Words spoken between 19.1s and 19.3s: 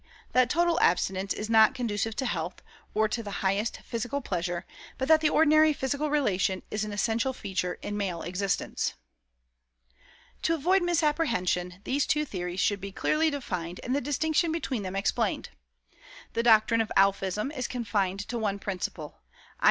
i.